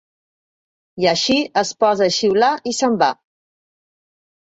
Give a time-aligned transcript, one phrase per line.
[1.03, 3.15] I així, es posa a xiular i se'n va.